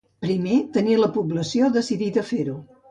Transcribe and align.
Primer, 0.25 0.55
tenir 0.77 0.97
la 1.03 1.11
població 1.19 1.71
decidida 1.79 2.27
a 2.27 2.29
fer-ho. 2.35 2.63